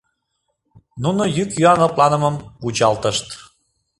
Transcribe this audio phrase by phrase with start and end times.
[1.03, 3.27] Нуно йӱк-йӱан лыпланымым вучалтышт.